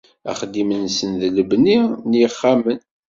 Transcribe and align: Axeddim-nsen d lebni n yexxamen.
Axeddim-nsen 0.29 1.11
d 1.21 1.21
lebni 1.35 1.77
n 2.09 2.11
yexxamen. 2.19 2.79